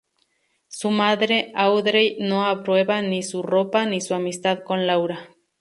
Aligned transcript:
Su 0.67 0.89
madre 0.89 1.51
Audrey 1.53 2.17
no 2.19 2.47
aprueba 2.47 3.03
ni 3.03 3.21
su 3.21 3.43
ropa 3.43 3.85
ni 3.85 4.01
su 4.01 4.15
amistad 4.15 4.63
con 4.65 4.87
Laura. 4.87 5.27